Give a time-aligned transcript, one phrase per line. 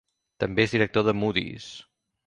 [0.43, 1.71] També és director de Moody's.